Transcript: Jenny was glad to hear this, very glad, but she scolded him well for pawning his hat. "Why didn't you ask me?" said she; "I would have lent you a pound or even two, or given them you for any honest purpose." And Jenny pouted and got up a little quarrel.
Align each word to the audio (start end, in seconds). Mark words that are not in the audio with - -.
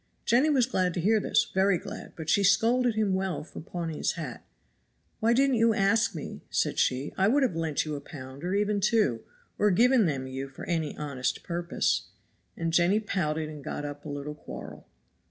Jenny 0.25 0.49
was 0.49 0.65
glad 0.65 0.95
to 0.95 0.99
hear 0.99 1.19
this, 1.19 1.51
very 1.53 1.77
glad, 1.77 2.13
but 2.15 2.27
she 2.27 2.43
scolded 2.43 2.95
him 2.95 3.13
well 3.13 3.43
for 3.43 3.61
pawning 3.61 3.97
his 3.97 4.13
hat. 4.13 4.43
"Why 5.19 5.31
didn't 5.31 5.57
you 5.57 5.75
ask 5.75 6.15
me?" 6.15 6.41
said 6.49 6.79
she; 6.79 7.13
"I 7.19 7.27
would 7.27 7.43
have 7.43 7.55
lent 7.55 7.85
you 7.85 7.93
a 7.95 8.01
pound 8.01 8.43
or 8.43 8.55
even 8.55 8.79
two, 8.81 9.21
or 9.59 9.69
given 9.69 10.07
them 10.07 10.25
you 10.25 10.47
for 10.49 10.65
any 10.65 10.97
honest 10.97 11.43
purpose." 11.43 12.07
And 12.57 12.73
Jenny 12.73 12.99
pouted 12.99 13.47
and 13.47 13.63
got 13.63 13.85
up 13.85 14.03
a 14.03 14.09
little 14.09 14.33
quarrel. 14.33 14.87